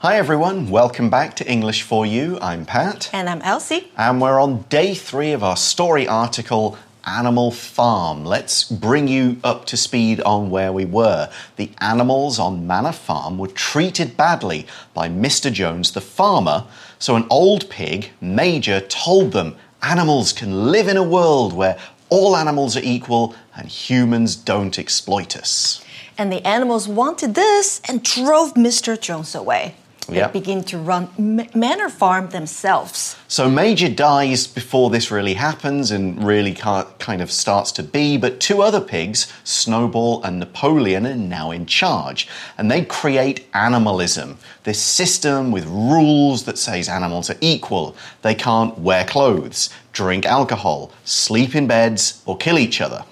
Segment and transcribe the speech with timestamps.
[0.00, 2.38] Hi everyone, welcome back to English for You.
[2.40, 3.10] I'm Pat.
[3.12, 3.90] And I'm Elsie.
[3.96, 8.24] And we're on day three of our story article, Animal Farm.
[8.24, 11.28] Let's bring you up to speed on where we were.
[11.56, 15.52] The animals on Manor Farm were treated badly by Mr.
[15.52, 16.64] Jones, the farmer.
[17.00, 21.76] So an old pig, Major, told them animals can live in a world where
[22.08, 25.84] all animals are equal and humans don't exploit us.
[26.16, 29.00] And the animals wanted this and drove Mr.
[29.00, 29.74] Jones away.
[30.08, 30.32] They Yep.
[30.32, 31.08] begin to run
[31.54, 33.16] Manor Farm themselves.
[33.28, 38.40] So Major dies before this really happens and really kind of starts to be, but
[38.40, 42.26] two other pigs, Snowball and Napoleon, are now in charge.
[42.56, 47.94] And they create animalism, this system with rules that says animals are equal.
[48.22, 53.04] They can't wear clothes, drink alcohol, sleep in beds, or kill each other.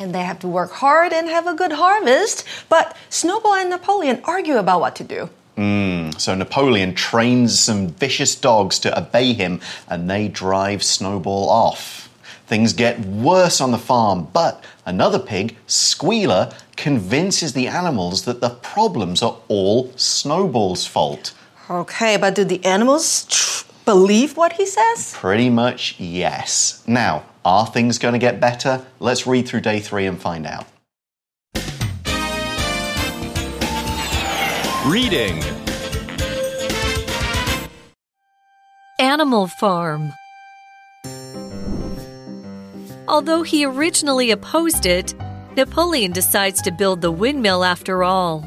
[0.00, 2.44] And they have to work hard and have a good harvest.
[2.68, 5.30] But Snowball and Napoleon argue about what to do.
[5.60, 6.18] Mm.
[6.18, 12.08] So Napoleon trains some vicious dogs to obey him and they drive Snowball off.
[12.46, 18.48] Things get worse on the farm, but another pig, Squealer, convinces the animals that the
[18.48, 21.34] problems are all Snowball's fault.
[21.68, 25.12] Okay, but do the animals tr- believe what he says?
[25.14, 26.82] Pretty much yes.
[26.86, 28.86] Now, are things going to get better?
[28.98, 30.66] Let's read through day three and find out.
[34.86, 35.40] Reading
[39.00, 40.12] Animal Farm.
[43.08, 45.14] Although he originally opposed it,
[45.56, 48.44] Napoleon decides to build the windmill after all.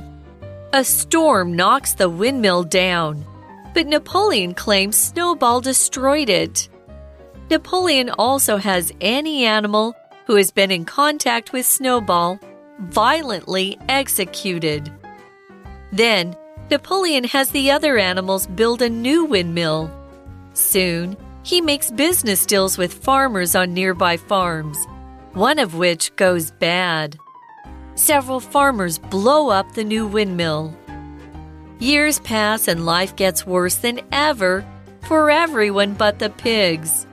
[0.71, 3.25] A storm knocks the windmill down,
[3.73, 6.69] but Napoleon claims Snowball destroyed it.
[7.49, 9.95] Napoleon also has any animal
[10.27, 12.39] who has been in contact with Snowball
[12.79, 14.91] violently executed.
[15.91, 16.37] Then,
[16.69, 19.89] Napoleon has the other animals build a new windmill.
[20.53, 24.77] Soon, he makes business deals with farmers on nearby farms,
[25.33, 27.17] one of which goes bad.
[27.95, 30.75] Several farmers blow up the new windmill.
[31.79, 34.65] Years pass and life gets worse than ever
[35.01, 37.05] for everyone but the pigs.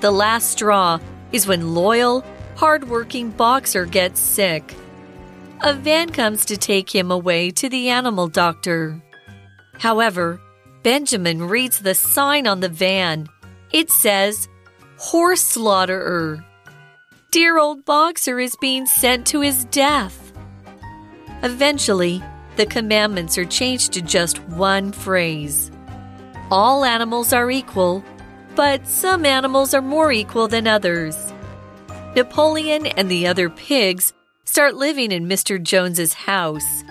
[0.00, 0.98] The last straw
[1.32, 2.24] is when loyal,
[2.56, 4.74] hardworking Boxer gets sick.
[5.62, 9.00] A van comes to take him away to the animal doctor.
[9.78, 10.40] However,
[10.82, 13.28] Benjamin reads the sign on the van.
[13.72, 14.48] It says,
[14.98, 16.44] Horse Slaughterer.
[17.30, 20.32] Dear old Boxer is being sent to his death.
[21.42, 22.22] Eventually,
[22.56, 25.70] the commandments are changed to just one phrase
[26.50, 28.04] All animals are equal,
[28.54, 31.32] but some animals are more equal than others.
[32.16, 34.12] Napoleon and the other pigs
[34.44, 35.62] start living in Mr.
[35.62, 36.84] Jones's house.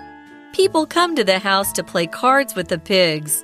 [0.54, 3.44] People come to the house to play cards with the pigs.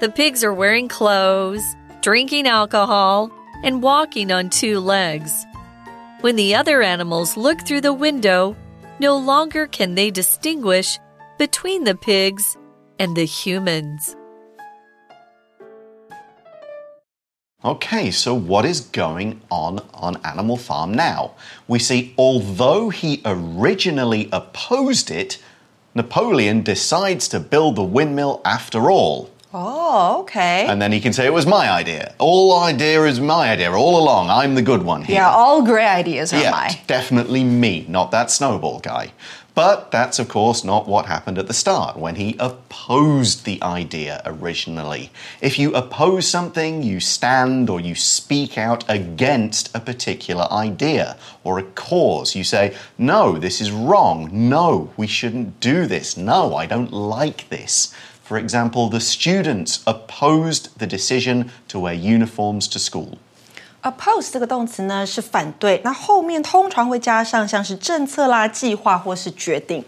[0.00, 1.64] The pigs are wearing clothes,
[2.02, 3.32] drinking alcohol,
[3.64, 5.44] and walking on two legs.
[6.20, 8.56] When the other animals look through the window,
[9.00, 11.00] no longer can they distinguish
[11.36, 12.56] between the pigs
[13.00, 14.14] and the humans.
[17.64, 21.32] Okay, so what is going on on Animal Farm now?
[21.66, 25.42] We see, although he originally opposed it,
[25.92, 29.30] Napoleon decides to build the windmill after all.
[30.00, 30.66] Oh, okay.
[30.66, 32.14] And then he can say, it was my idea.
[32.18, 34.30] All idea is my idea all along.
[34.30, 35.16] I'm the good one here.
[35.16, 36.74] yeah, all great ideas are Yeah, mine.
[36.86, 39.12] definitely me, not that snowball guy.
[39.54, 44.22] But that's, of course, not what happened at the start when he opposed the idea
[44.24, 45.10] originally.
[45.40, 51.58] If you oppose something, you stand or you speak out against a particular idea or
[51.58, 52.36] a cause.
[52.36, 54.28] You say, no, this is wrong.
[54.32, 56.16] No, we shouldn't do this.
[56.16, 57.92] No, I don't like this.
[58.27, 63.17] For example, the students opposed the decision to wear uniforms to school.
[63.81, 69.83] Oppose 这个动词呢是反对，那后面通常会加上像是政策啦、计划或是决定。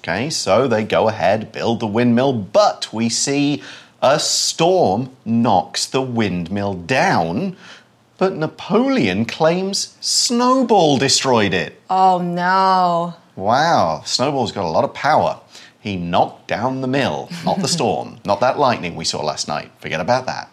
[0.00, 3.60] Okay, so they go ahead, build the windmill, but we see
[3.98, 7.56] a storm knocks the windmill down.
[8.16, 11.72] But Napoleon claims Snowball destroyed it.
[11.88, 13.14] Oh no!
[13.34, 15.40] Wow, Snowball's got a lot of power.
[15.87, 19.71] He knocked down the mill, not the storm, not that lightning we saw last night.
[19.79, 20.51] Forget about that.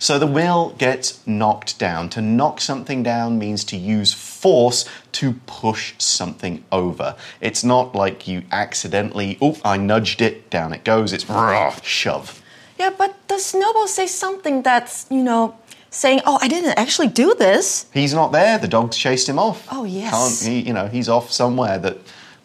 [0.00, 2.08] So the mill gets knocked down.
[2.10, 7.14] To knock something down means to use force to push something over.
[7.40, 11.12] It's not like you accidentally, oh, I nudged it, down it goes.
[11.12, 12.42] It's rah, shove.
[12.76, 15.54] Yeah, but does Snowball say something that's you know
[15.90, 17.86] saying, "Oh, I didn't actually do this"?
[17.94, 18.58] He's not there.
[18.58, 19.68] The dogs chased him off.
[19.70, 20.10] Oh, yes.
[20.10, 21.98] Can't he, you know, he's off somewhere that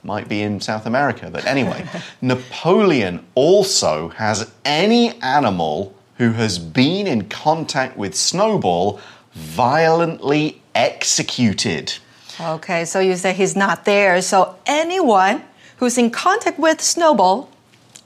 [0.04, 1.86] Might be in South America, but anyway,
[2.22, 9.00] Napoleon also has any animal who has been in contact with Snowball
[9.34, 11.94] violently executed.
[12.40, 14.22] Okay, so you say he's not there.
[14.22, 15.44] So anyone
[15.78, 17.50] who's in contact with Snowball.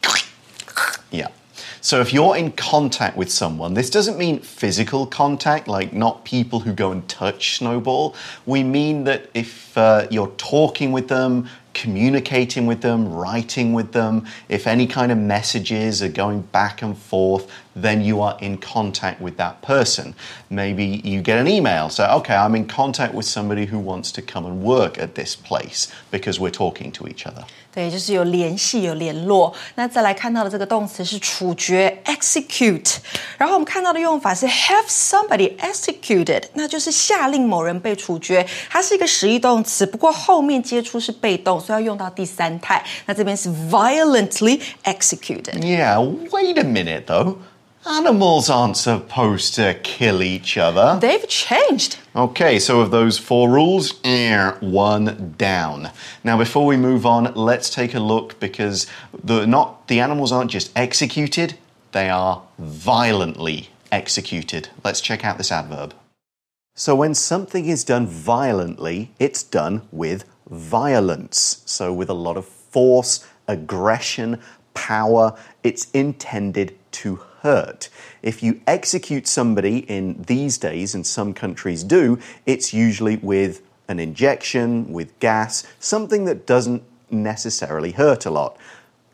[1.12, 1.28] Yeah.
[1.82, 6.62] So if you're in contact with someone, this doesn't mean physical contact, like not people
[6.62, 8.16] who go and touch Snowball.
[8.46, 14.25] We mean that if uh, you're talking with them, communicating with them, writing with them,
[14.49, 17.45] if any kind of messages are going back and forth,
[17.75, 20.15] then you are in contact with that person.
[20.49, 24.23] Maybe you get an email, say, okay, I'm in contact with somebody who wants to
[24.23, 27.45] come and work at this place because we're talking to each other.
[27.75, 29.55] 对，就是有联系、有联络。
[29.75, 32.97] 那再来看到的这个动词是处决 （execute），
[33.37, 38.47] 然后我们看到的用法是 have somebody executed，那就是下令某人被处决。
[38.71, 42.83] 它是一个实义动词，不过后面接触是被动， 所以要用到第三态。
[43.07, 45.61] 那这边是 violently executed。
[45.61, 46.01] Yeah,
[46.31, 47.37] wait a minute though.
[47.87, 50.99] Animals aren't supposed to kill each other.
[51.01, 51.99] They've changed.
[52.17, 55.91] Okay, so of those four rules, eh, one down.
[56.25, 58.89] Now, before we move on, let's take a look because
[59.23, 61.55] the not the animals aren't just executed;
[61.93, 64.69] they are violently executed.
[64.83, 65.95] Let's check out this adverb.
[66.75, 71.64] So, when something is done violently, it's done with violence.
[71.66, 74.40] So, with a lot of force, aggression,
[74.74, 77.90] power, it's intended to hurt.
[78.22, 84.00] If you execute somebody in these days, and some countries do, it's usually with an
[84.00, 88.58] injection, with gas, something that doesn't necessarily hurt a lot.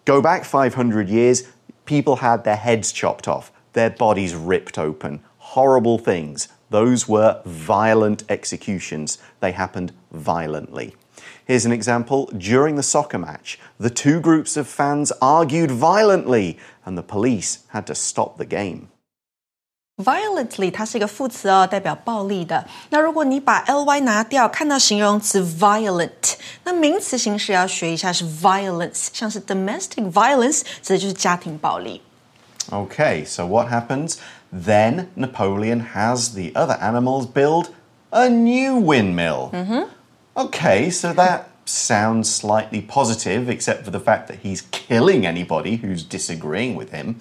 [0.05, 1.43] Go back 500 years,
[1.85, 5.21] people had their heads chopped off, their bodies ripped open.
[5.37, 6.49] Horrible things.
[6.69, 9.17] Those were violent executions.
[9.39, 10.95] They happened violently.
[11.46, 12.26] Here's an example.
[12.32, 17.84] During the soccer match, the two groups of fans argued violently, and the police had
[17.86, 18.88] to stop the game.
[19.98, 22.66] Violently，它是一个副词哦，代表暴力的。
[22.90, 26.34] 那如果你把 ly 拿掉，看到形容词 violent，
[26.64, 32.00] 那名词形式要学一下是 violence，像是 domestic violence，指的就是家庭暴力。
[32.70, 34.16] Okay, so what happens?
[34.52, 37.66] Then Napoleon has the other animals build
[38.10, 39.50] a new windmill.
[40.37, 46.03] Okay, so that sounds slightly positive, except for the fact that he's killing anybody who's
[46.03, 47.19] disagreeing with him.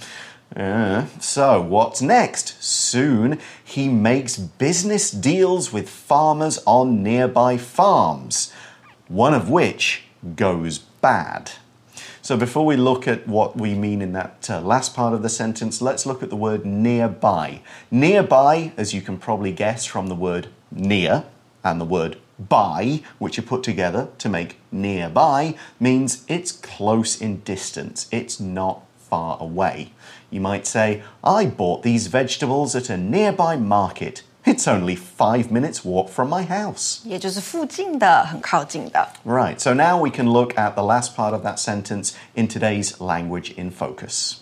[0.54, 2.62] Uh, so, what's next?
[2.62, 8.52] Soon he makes business deals with farmers on nearby farms,
[9.08, 10.02] one of which
[10.34, 11.52] goes bad.
[12.20, 15.30] So, before we look at what we mean in that uh, last part of the
[15.30, 17.62] sentence, let's look at the word nearby.
[17.90, 21.24] Nearby, as you can probably guess from the word near
[21.64, 27.41] and the word by, which are put together to make nearby, means it's close in
[27.41, 29.91] distance, it's not far away.
[30.29, 34.23] You might say, I bought these vegetables at a nearby market.
[34.43, 37.01] It's only five minutes' walk from my house.
[37.05, 39.07] 也就是附近的，很靠近的。
[39.23, 42.99] Right, so now we can look at the last part of that sentence in today's
[42.99, 44.37] language in focus.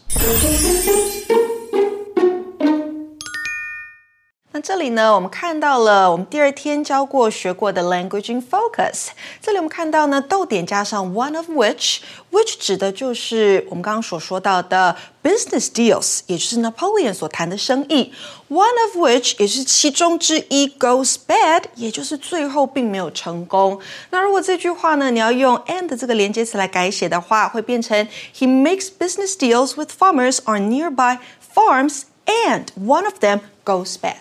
[4.64, 9.10] 这里呢，我们看到了我们第二天教过学过的 language in focus。
[9.42, 18.12] 这里我们看到呢，逗点加上 one of which，which 指的就是我们刚刚所说到的 business deals，也就是 Napoleon 所谈的生意。
[18.50, 23.80] One of which 也是其中之一 goes bad，也就是最后并没有成功。
[24.10, 31.20] 那如果这句话呢，你要用 and 这个连接词来改写的话，会变成 He makes business deals with farmers on nearby
[31.56, 34.16] farms, and one of them goes bad.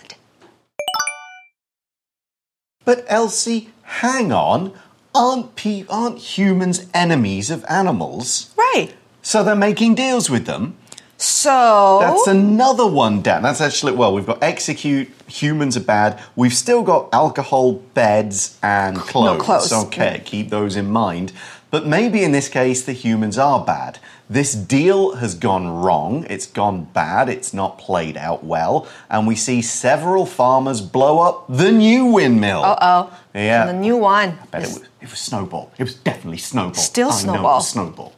[2.85, 4.73] But Elsie, hang on.
[5.15, 8.53] Aren't, pe- aren't humans enemies of animals?
[8.57, 8.93] Right.
[9.21, 10.75] So they're making deals with them?
[11.17, 13.43] So That's another one down.
[13.43, 16.21] That's actually, well, we've got execute, humans are bad.
[16.35, 19.41] We've still got alcohol, beds, and clothes.
[19.41, 19.71] clothes.
[19.71, 21.31] Okay, keep those in mind.
[21.71, 23.99] But maybe in this case, the humans are bad.
[24.33, 29.35] This deal has gone wrong, it's gone bad, it's not played out well, and we
[29.35, 32.63] see several farmers blow up the new windmill.
[32.63, 33.19] Uh oh.
[33.35, 33.67] Yeah.
[33.67, 34.39] The new one.
[34.41, 35.71] I bet it was, it was Snowball.
[35.77, 36.73] It was definitely Snowball.
[36.73, 37.61] Still I Snowball.
[37.61, 38.13] snowball.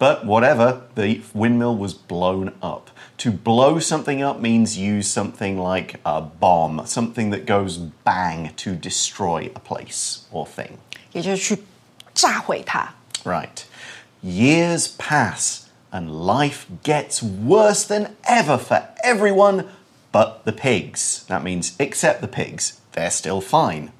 [0.00, 2.90] But whatever, the windmill was blown up.
[3.18, 8.74] To blow something up means use something like a bomb, something that goes bang to
[8.74, 10.78] destroy a place or thing.
[13.24, 13.64] Right.
[14.22, 19.68] Years pass and life gets worse than ever for everyone
[20.12, 21.24] but the pigs.
[21.28, 22.80] That means, except the pigs.
[22.92, 23.90] They're still fine.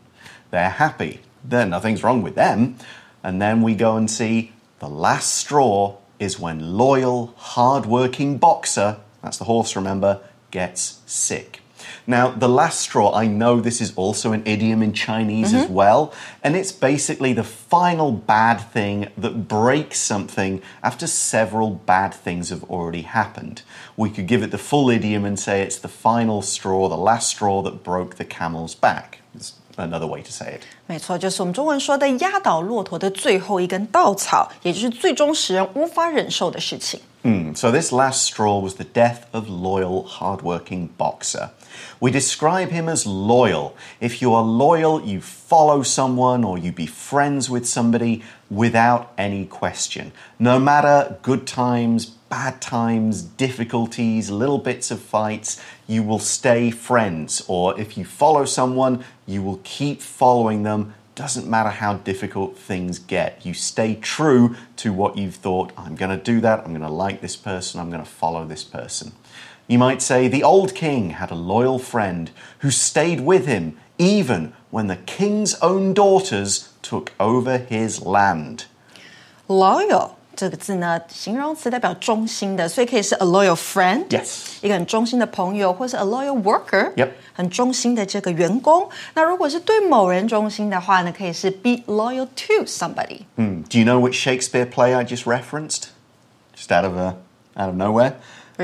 [0.50, 1.20] They're happy.
[1.42, 2.76] There, nothing's wrong with them.
[3.24, 9.38] And then we go and see the last straw is when loyal, hard-working boxer, that's
[9.38, 11.61] the horse, remember, gets sick.
[12.05, 16.11] Now, the last straw, I know this is also an idiom in Chinese as well,
[16.43, 22.63] and it's basically the final bad thing that breaks something after several bad things have
[22.69, 23.61] already happened.
[23.95, 27.29] We could give it the full idiom and say it's the final straw, the last
[27.29, 29.19] straw that broke the camel's back.
[29.35, 30.61] It's another way to say it.
[30.87, 36.99] 没错，就是我们中文说的压倒骆驼的最后一根稻草，也就是最终使人无法忍受的事情。
[37.23, 41.49] Hmm, So, this last straw was the death of loyal, hardworking boxer.
[42.00, 43.76] We describe him as loyal.
[44.00, 49.46] If you are loyal, you follow someone or you be friends with somebody without any
[49.46, 50.12] question.
[50.38, 57.44] No matter good times, bad times, difficulties, little bits of fights, you will stay friends.
[57.48, 62.98] Or if you follow someone, you will keep following them doesn't matter how difficult things
[62.98, 63.44] get.
[63.44, 65.72] You stay true to what you've thought.
[65.76, 66.60] I'm going to do that.
[66.60, 67.80] I'm going to like this person.
[67.80, 69.12] I'm going to follow this person.
[69.71, 72.29] You might say the old king had a loyal friend
[72.61, 78.65] who stayed with him even when the king's own daughters took over his land.
[79.47, 84.57] loyal 这个字呢，形容词代表忠心的，所以可以是 a loyal friend， Yes.
[84.61, 87.09] 一个很忠心的朋友，或是 a loyal worker， Yep.
[87.33, 88.87] 很忠心的这个员工。
[89.15, 93.21] 那如果是对某人忠心的话呢，可以是 be loyal to somebody。
[93.35, 95.85] Hmm, Do you know which Shakespeare play I just referenced?
[96.55, 97.13] Just out of uh,
[97.55, 98.13] out of nowhere.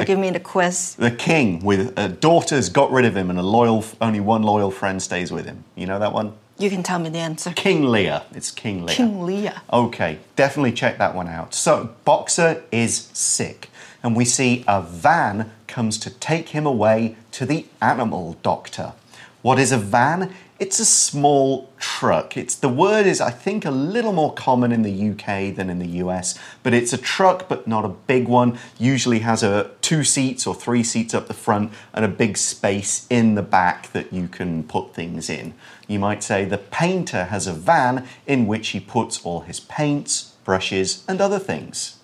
[0.04, 0.94] Give me the quiz.
[0.94, 4.70] The king with uh, daughters got rid of him, and a loyal, only one loyal
[4.70, 5.64] friend stays with him.
[5.74, 6.34] You know that one?
[6.58, 7.52] You can tell me the answer.
[7.52, 8.22] King Lear.
[8.34, 8.96] It's King Lear.
[8.96, 9.62] King Lear.
[9.72, 11.54] Okay, definitely check that one out.
[11.54, 13.70] So, Boxer is sick,
[14.02, 18.94] and we see a van comes to take him away to the animal doctor.
[19.42, 20.34] What is a van?
[20.59, 22.37] It's a small truck.
[22.37, 25.79] It's the word is I think a little more common in the UK than in
[25.79, 28.57] the US, but it's a truck but not a big one.
[28.77, 33.07] Usually has a two seats or three seats up the front and a big space
[33.09, 35.53] in the back that you can put things in.
[35.87, 40.33] You might say the painter has a van in which he puts all his paints,
[40.45, 41.95] brushes and other things.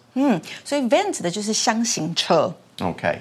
[0.66, 2.54] 所以 van 指的就是箱型车。
[2.80, 3.20] Okay.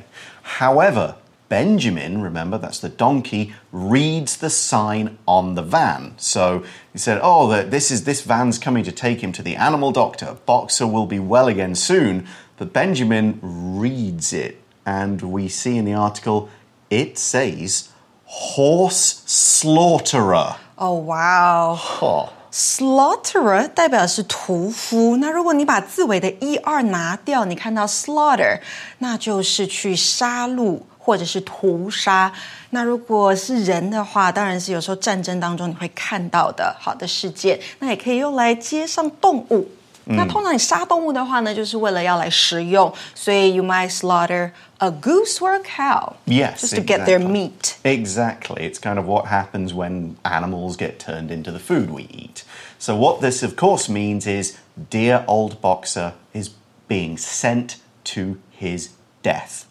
[0.59, 1.14] However,
[1.52, 6.12] Benjamin, remember that's the donkey, reads the sign on the van.
[6.19, 6.62] So
[6.93, 9.90] he said, "Oh, the, this is this van's coming to take him to the animal
[9.90, 10.37] doctor.
[10.45, 12.26] Boxer will be well again soon."
[12.59, 16.50] But Benjamin reads it, and we see in the article
[16.90, 17.88] it says
[18.26, 20.57] horse slaughterer.
[20.76, 22.28] 哦，哇哦 Oh.
[22.50, 25.19] Slaughterer 代表的是屠夫。
[25.19, 28.61] 那如果你把字尾的 er 拿掉，你看到 slaughter，
[28.99, 32.33] 那就是去杀戮 或者是屠杀。
[32.71, 37.59] 那如果是人的话，当然是有时候战争当中你会看到的好的事件。
[37.78, 39.69] 那也可以用来接上动物。
[40.11, 46.14] 那通常你杀动物的话呢，就是为了要来食用，所以 you might slaughter a goose or a cow.
[46.25, 47.28] Yes, just to get their exactly.
[47.28, 47.75] meat.
[47.83, 48.62] Exactly.
[48.62, 52.45] It's kind of what happens when animals get turned into the food we eat.
[52.78, 54.57] So, what this, of course, means is
[54.88, 56.49] dear old boxer is
[56.88, 58.88] being sent to his
[59.23, 59.67] death.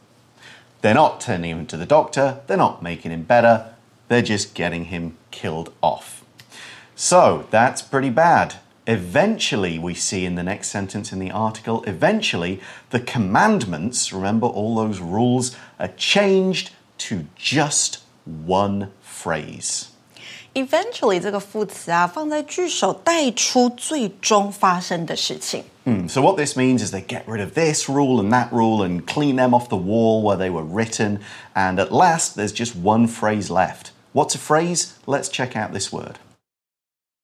[0.81, 3.73] They're not turning him to the doctor, they're not making him better,
[4.07, 6.23] they're just getting him killed off.
[6.95, 8.55] So, that's pretty bad.
[8.85, 14.75] Eventually, we see in the next sentence in the article, eventually, the commandments, remember all
[14.75, 19.87] those rules, are changed to just one phrase.
[20.53, 25.65] Eventually 这个副词啊，放在句首带出最终发生的事情。
[25.84, 28.82] Hmm, So, what this means is they get rid of this rule and that rule
[28.82, 31.20] and clean them off the wall where they were written,
[31.56, 33.90] and at last, there's just one phrase left.
[34.12, 34.96] What's a phrase?
[35.06, 36.20] Let's check out this word.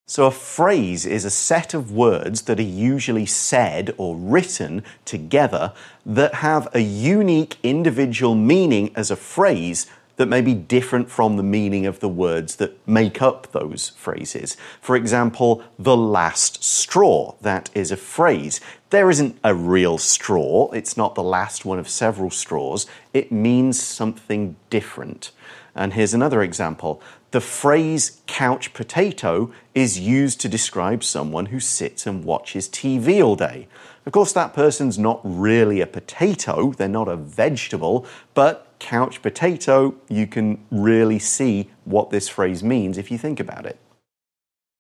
[0.09, 5.73] So, a phrase is a set of words that are usually said or written together
[6.05, 9.87] that have a unique individual meaning as a phrase
[10.19, 14.57] that may be different from the meaning of the words that make up those phrases.
[14.81, 17.37] For example, the last straw.
[17.41, 18.61] That is a phrase.
[18.91, 22.87] There isn't a real straw, it's not the last one of several straws.
[23.15, 25.31] It means something different.
[25.75, 27.01] And here's another example.
[27.31, 33.37] The phrase couch potato is used to describe someone who sits and watches TV all
[33.37, 33.69] day.
[34.07, 39.94] Of course, that person's not really a potato, they're not a vegetable, but couch potato,
[40.08, 43.78] you can really see what this phrase means if you think about it.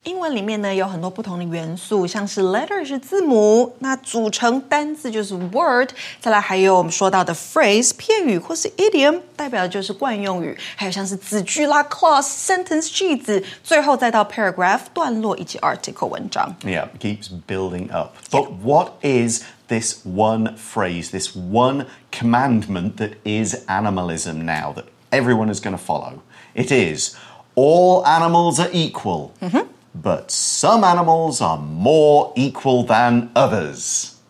[0.05, 16.53] 英文里面呢有很多不同的元素，像是 letter 是字母，那组成单字就是 word，再来还有我们说到的 phrase 片语或是 idiom，代表的就是惯用语，还有像是子句啦 clause、sentence 句子，最后再到 paragraph 段落以及 article 文章。
[16.65, 18.17] Yeah, keeps building up.
[18.29, 25.50] But what is this one phrase, this one commandment that is animalism now that everyone
[25.50, 26.22] is going to follow?
[26.54, 27.16] It is
[27.54, 29.68] all animals are equal, mm-hmm.
[29.94, 34.20] but some animals are more equal than others.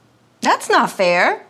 [0.41, 1.45] That's not fair.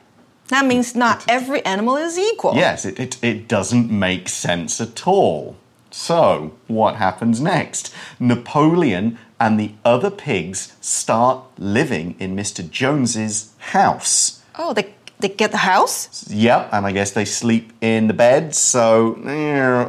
[0.49, 2.55] That means not every animal is equal.
[2.57, 5.57] Yes, it, it, it doesn't make sense at all.
[5.91, 7.95] So, what happens next?
[8.19, 12.69] Napoleon and the other pigs start living in Mr.
[12.69, 14.43] Jones's house.
[14.57, 16.31] Oh, they they get the house.
[16.31, 19.15] Yep, and I guess they sleep in the bed, so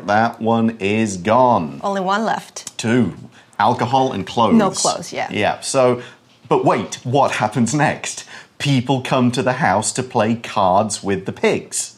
[0.06, 1.79] that one is gone.
[1.84, 2.77] Only one left.
[2.77, 3.13] Two,
[3.60, 4.56] alcohol and clothes.
[4.56, 5.32] No clothes, yeah.
[5.32, 6.01] Yeah, so,
[6.48, 8.25] but wait, what happens next?
[8.58, 11.98] People come to the house to play cards with the pigs.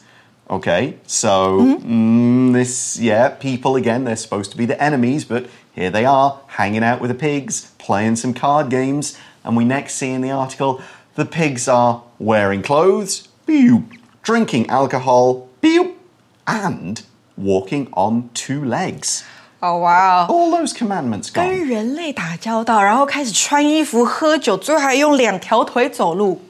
[0.50, 5.89] Okay, so mm, this, yeah, people again, they're supposed to be the enemies, but here
[5.89, 10.11] they are, hanging out with the pigs, playing some card games, and we next see
[10.11, 10.81] in the article
[11.15, 13.85] the pigs are wearing clothes, pew,
[14.23, 15.95] drinking alcohol, pew,
[16.45, 17.01] and
[17.37, 19.23] walking on two legs.
[19.61, 20.27] Oh wow.
[20.29, 21.67] All those commandments 跟 gone.
[21.67, 26.41] 人类打交道，然后开始穿衣服、喝酒，最后还用两条腿走路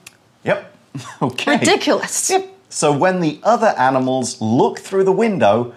[0.44, 0.58] Yep.
[1.20, 1.60] Okay.
[1.60, 2.30] ，ridiculous。
[2.32, 2.44] Yep.
[2.70, 5.72] So when the other animals look through the window,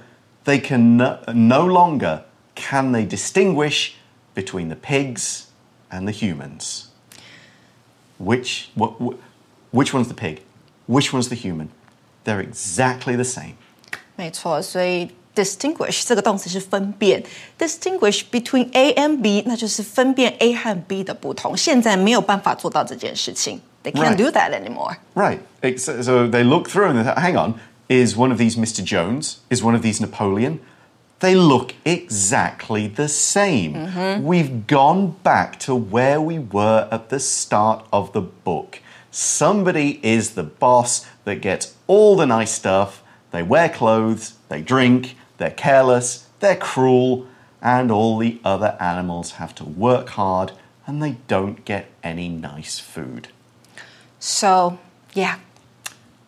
[0.44, 2.22] they can no, no longer
[2.54, 3.92] can they distinguish
[4.34, 5.44] between the pigs
[5.90, 6.84] and the humans.
[8.18, 9.16] Which wh- wh-
[9.72, 10.42] which one's the pig?
[10.86, 11.70] Which one's the human?
[12.24, 13.54] They're exactly the same.
[14.16, 17.24] 没错，所以 distinguish 这个动词是分辨，
[17.58, 21.56] distinguish between A and B，那就是分辨 A 和 B 的不同。
[21.56, 24.16] 现在没有办法做到这件事情，they can't Right.
[24.16, 24.96] do that anymore。
[25.14, 25.38] Right.
[25.62, 27.54] It's- so they look through and they think, hang on,
[27.88, 28.84] is one of these Mr.
[28.84, 29.36] Jones?
[29.48, 30.58] Is one of these Napoleon?
[31.19, 33.73] They look exactly the same.
[33.73, 34.23] Mm-hmm.
[34.23, 38.79] We've gone back to where we were at the start of the book.
[39.11, 43.01] Somebody is the boss that gets all the nice stuff.
[43.31, 47.27] They wear clothes, they drink, they're careless, they're cruel,
[47.61, 50.51] and all the other animals have to work hard
[50.85, 53.29] and they don't get any nice food.
[54.19, 54.79] So
[55.13, 55.39] yeah,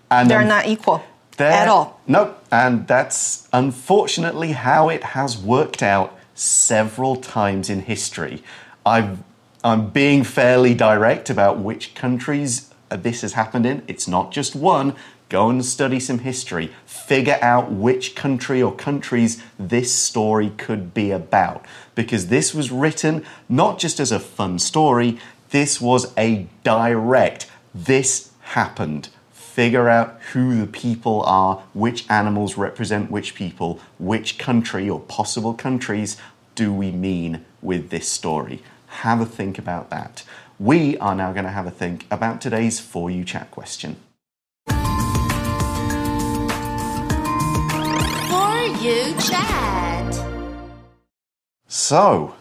[0.10, 1.04] And they're not equal
[1.38, 2.00] There- at all.
[2.08, 8.44] No, and that's unfortunately how it has worked out several times in history.
[8.86, 9.20] I've,
[9.64, 13.84] I'm being fairly direct about which countries this has happened in.
[13.88, 14.96] It's not just one.
[15.30, 16.72] Go and study some history.
[16.86, 21.66] Figure out which country or countries this story could be about.
[21.96, 25.20] Because this was written not just as a fun story,
[25.50, 29.10] this was a direct, this happened
[29.58, 35.52] figure out who the people are, which animals represent which people, which country or possible
[35.52, 36.16] countries
[36.54, 38.62] do we mean with this story.
[39.02, 40.24] Have a think about that.
[40.60, 43.96] We are now going to have a think about today's For You Chat question.
[44.68, 44.76] For
[48.86, 50.14] you chat.
[51.68, 52.36] So,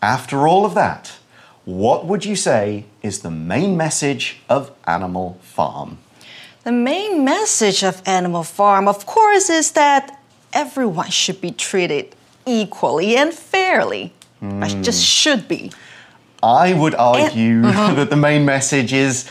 [0.00, 1.12] after all of that,
[1.66, 5.98] what would you say is the main message of Animal Farm?
[6.64, 10.18] The main message of Animal Farm, of course, is that
[10.52, 12.14] everyone should be treated
[12.46, 14.12] equally and fairly.
[14.42, 15.72] I just should be.
[16.42, 17.94] I would argue uh-huh.
[17.98, 19.30] that the main message is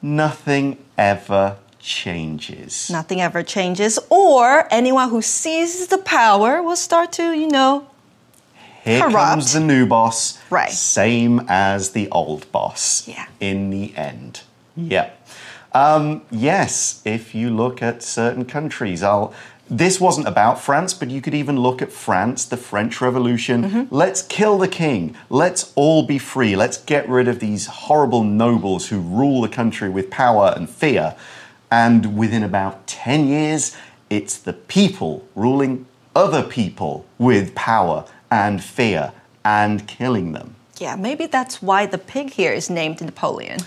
[0.00, 2.88] nothing ever changes.
[2.90, 7.86] Nothing ever changes, or anyone who seizes the power will start to, you know,
[8.84, 9.16] Here corrupt.
[9.16, 10.70] comes the new boss, Right.
[10.70, 13.06] same as the old boss.
[13.06, 13.26] Yeah.
[13.40, 14.40] In the end,
[14.76, 15.10] yeah.
[15.78, 19.32] Um, yes, if you look at certain countries, I'll.
[19.70, 23.64] This wasn't about France, but you could even look at France, the French Revolution.
[23.64, 23.94] Mm-hmm.
[23.94, 25.14] Let's kill the king.
[25.28, 26.56] Let's all be free.
[26.56, 31.14] Let's get rid of these horrible nobles who rule the country with power and fear.
[31.70, 33.76] And within about 10 years,
[34.08, 35.84] it's the people ruling
[36.16, 39.12] other people with power and fear
[39.44, 40.56] and killing them.
[40.80, 43.58] yeah, maybe that's why the pig here is named Napoleon.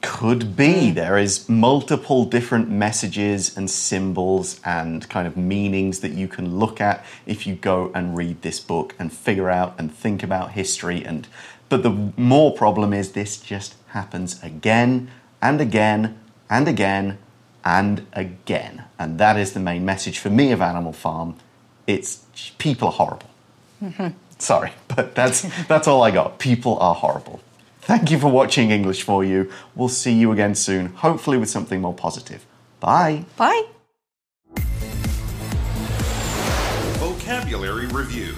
[0.00, 0.90] Could be.
[0.90, 6.80] There is multiple different messages and symbols and kind of meanings that you can look
[6.80, 11.04] at if you go and read this book and figure out and think about history
[11.04, 11.26] and
[11.68, 15.10] but the more problem is this just happens again
[15.42, 17.18] and again and again
[17.64, 18.84] and again.
[18.98, 21.36] And that is the main message for me of Animal Farm.
[21.86, 22.24] It's
[22.58, 23.30] people are horrible.
[23.82, 24.08] Mm-hmm.
[24.38, 26.38] Sorry, but that's that's all I got.
[26.38, 27.40] People are horrible.
[27.88, 29.50] Thank you for watching English for You.
[29.74, 32.44] We'll see you again soon, hopefully with something more positive.
[32.80, 33.24] Bye.
[33.38, 33.64] Bye.
[37.00, 38.34] Vocabulary Review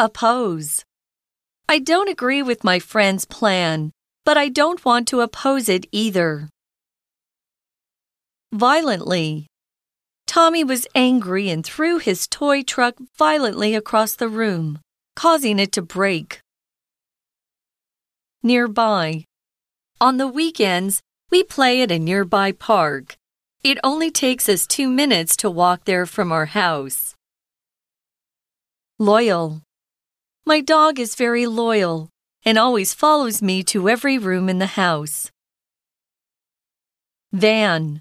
[0.00, 0.84] Oppose.
[1.68, 3.92] I don't agree with my friend's plan,
[4.24, 6.48] but I don't want to oppose it either.
[8.52, 9.46] Violently.
[10.26, 14.80] Tommy was angry and threw his toy truck violently across the room,
[15.14, 16.40] causing it to break.
[18.42, 19.24] Nearby.
[20.00, 21.00] On the weekends,
[21.30, 23.16] we play at a nearby park.
[23.62, 27.14] It only takes us two minutes to walk there from our house.
[28.98, 29.62] Loyal.
[30.44, 32.10] My dog is very loyal
[32.44, 35.30] and always follows me to every room in the house.
[37.32, 38.00] Van.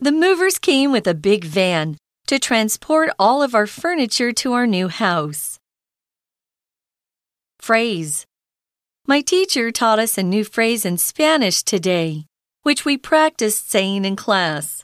[0.00, 4.66] The movers came with a big van to transport all of our furniture to our
[4.66, 5.58] new house.
[7.62, 8.26] Phrase.
[9.06, 12.26] My teacher taught us a new phrase in Spanish today,
[12.64, 14.82] which we practiced saying in class.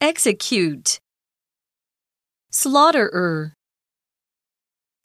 [0.00, 0.98] Execute.
[2.50, 3.52] Slaughterer.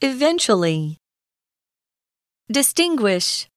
[0.00, 0.96] Eventually.
[2.50, 3.48] Distinguish.